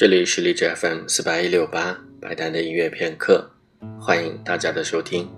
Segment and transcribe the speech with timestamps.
[0.00, 3.50] 这里是荔枝 FM 四八一六八白丹的音乐片刻，
[4.00, 5.28] 欢迎大家的收听。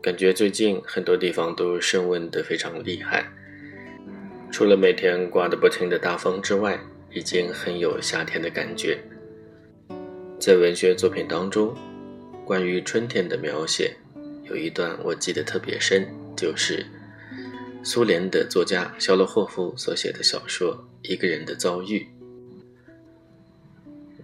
[0.00, 3.30] 感觉最近很多地方都升温的非常厉害，
[4.50, 6.80] 除了每天刮的不停的大风之外，
[7.12, 8.98] 已经很有夏天的感觉。
[10.40, 11.76] 在文学作品当中，
[12.46, 13.94] 关于春天的描写
[14.44, 16.82] 有一段我记得特别深，就是
[17.82, 22.08] 苏联的作家肖洛霍夫所写的小说《一个人的遭遇》。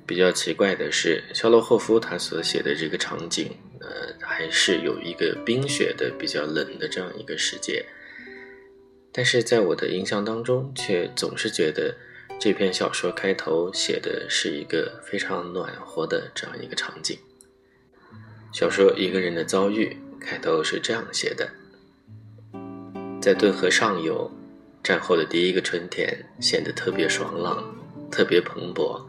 [0.07, 3.51] 比较奇怪的是，肖洛霍夫他所写的这个场景，
[3.81, 7.85] 呃，还是有一个冰雪的比较冷的这样一个世界。
[9.13, 11.95] 但是在我的印象当中，却总是觉得
[12.39, 17.17] 这篇小说开头写的是一个非常暖和的这样一个场景。
[18.53, 21.49] 小说《一个人的遭遇》开头是这样写的：
[23.23, 24.31] 在顿河上游，
[24.83, 27.75] 战后的第一个春天显得特别爽朗，
[28.11, 29.01] 特别蓬勃。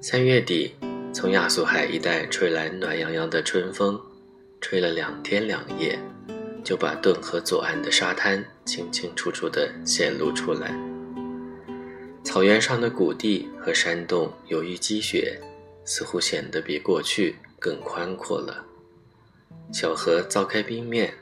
[0.00, 0.72] 三月底，
[1.12, 4.00] 从亚速海一带吹来暖洋洋的春风，
[4.60, 5.98] 吹了两天两夜，
[6.62, 10.72] 就把顿河左岸的沙滩清清楚楚地显露出来。
[12.22, 15.40] 草原上的谷地和山洞由于积雪，
[15.84, 18.64] 似乎显得比过去更宽阔了。
[19.72, 21.12] 小河凿开冰面，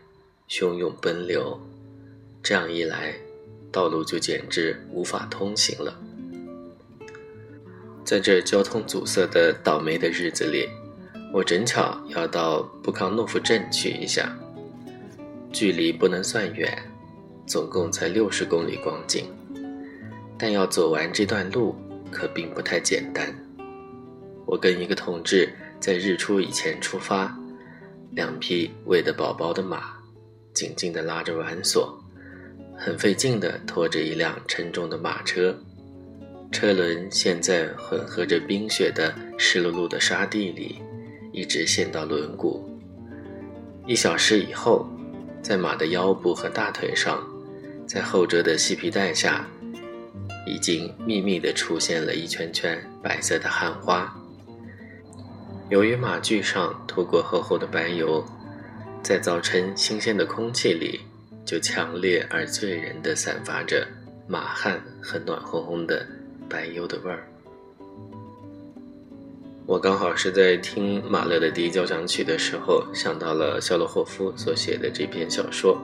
[0.51, 1.59] 汹涌奔流，
[2.43, 3.15] 这样一来，
[3.73, 5.99] 道路就简直无法通行了。
[8.07, 10.69] 在这交通阻塞的倒霉的日子里，
[11.33, 14.33] 我正巧要到布康诺夫镇去一下。
[15.53, 16.73] 距离不能算远，
[17.49, 19.25] 总共才六十公里光景，
[20.39, 21.75] 但要走完这段路
[22.13, 23.35] 可并不太简单。
[24.47, 27.37] 我跟一个同志在日出以前出发，
[28.13, 29.83] 两匹喂得饱饱的马，
[30.55, 31.99] 紧紧地拉着挽索，
[32.79, 35.59] 很费劲地拖着一辆沉重的马车。
[36.53, 40.81] 车轮陷在混合着冰雪的湿漉漉的沙地里，
[41.33, 42.61] 一直陷到轮毂。
[43.87, 44.89] 一小时以后，
[45.43, 47.23] 在马的腰部和大腿上，
[47.87, 49.47] 在后折的细皮带下，
[50.47, 54.13] 已经密密地出现了一圈圈白色的汗花。
[55.69, 58.25] 由于马具上涂过厚厚的白油，
[59.03, 61.01] 在早晨新鲜的空气里，
[61.45, 63.87] 就强烈而醉人的散发着
[64.27, 66.07] 马汗和暖烘烘的。
[66.49, 67.27] 白油的味儿。
[69.67, 75.77] 我刚好是在听马勒的第一交响曲的时候，想到了肖洛霍夫所写的这篇小说。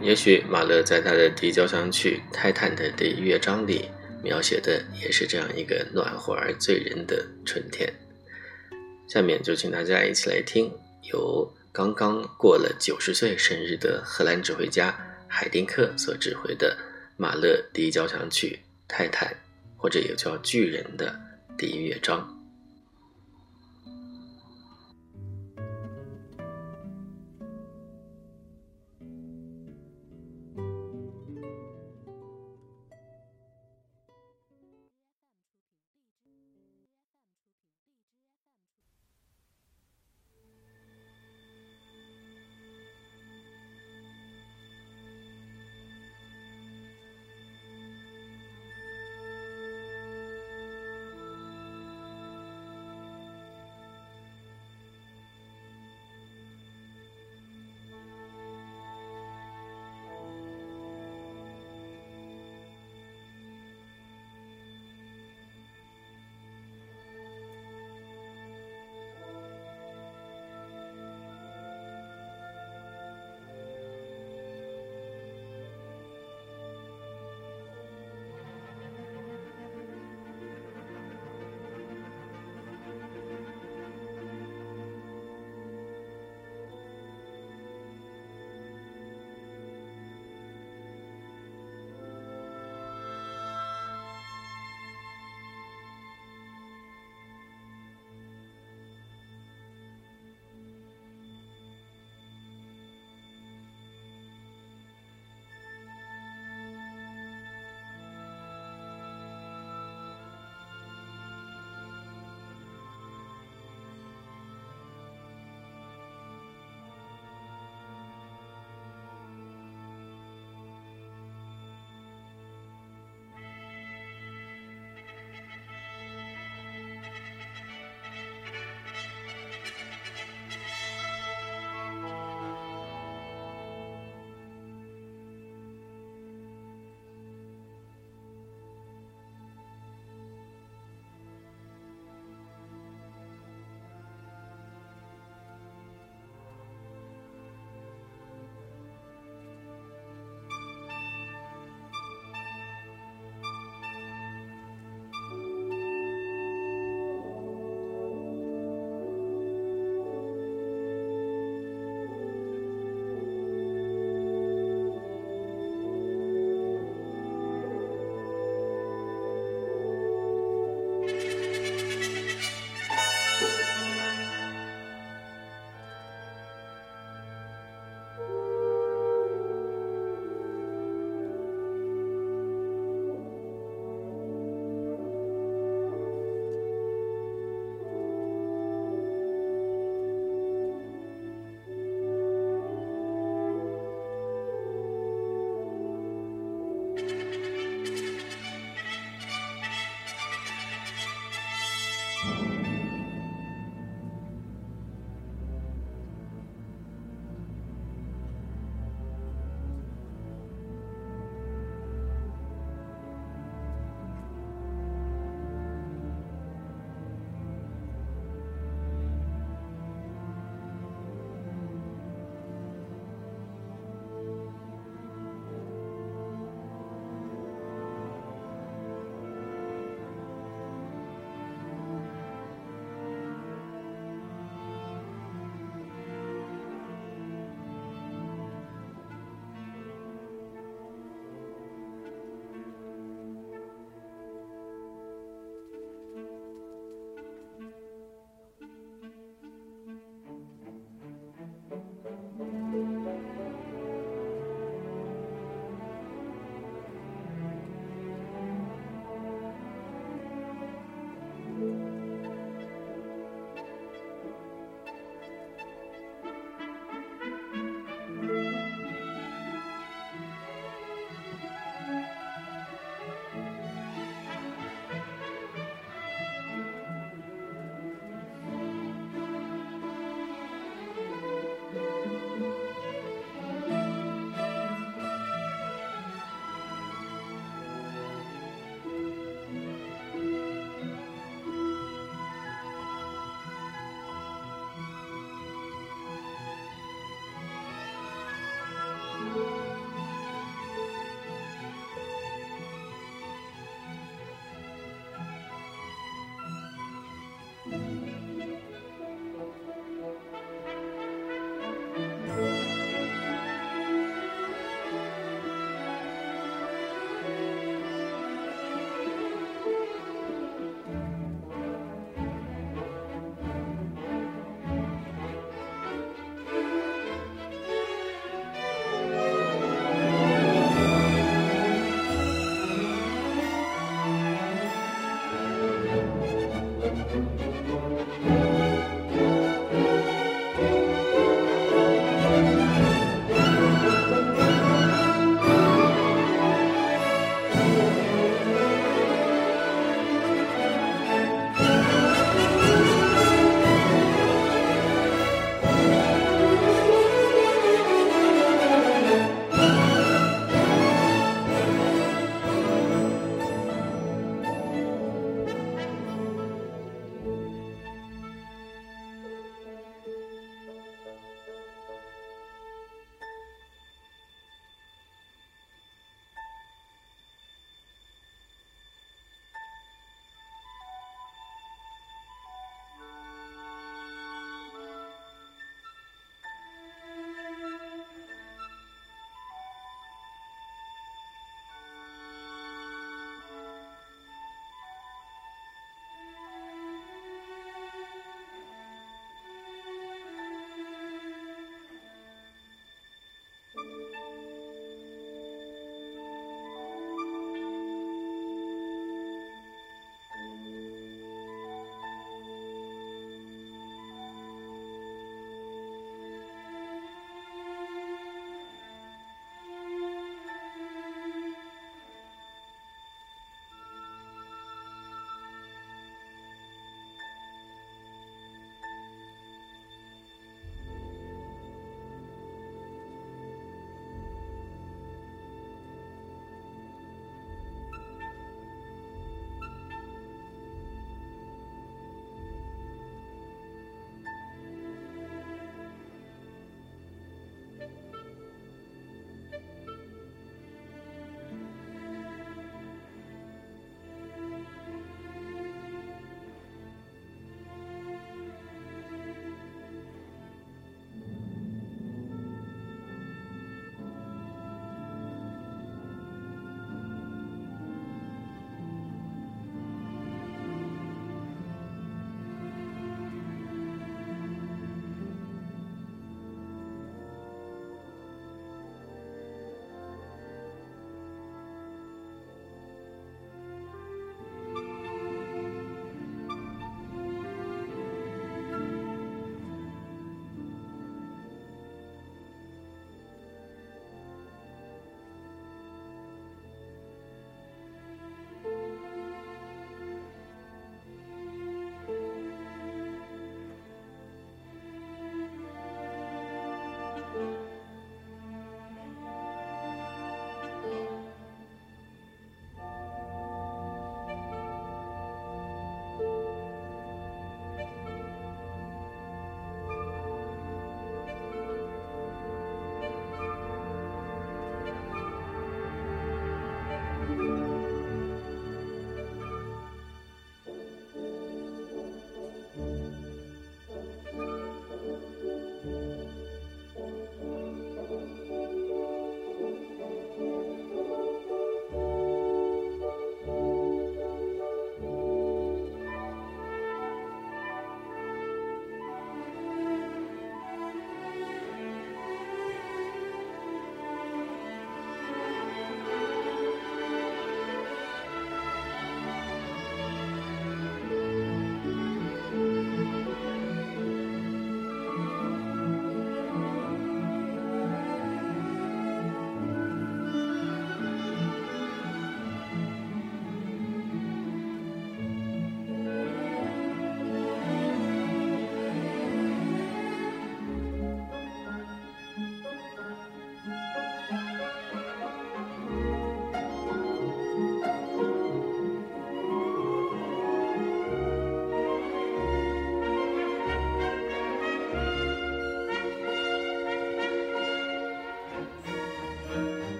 [0.00, 3.88] 也许马勒在他的第一交响曲《泰坦》的第一乐章里，
[4.22, 7.90] 描写的也是这样一个暖和而醉人的春天。
[9.06, 10.72] 下面就请大家一起来听
[11.12, 14.92] 由刚刚过了九十岁生日的荷兰指挥家
[15.28, 16.76] 海丁克所指挥的
[17.16, 18.58] 马勒第一交响曲。
[18.88, 19.34] 泰坦，
[19.76, 21.20] 或者也叫巨人的
[21.56, 22.33] 第一乐章。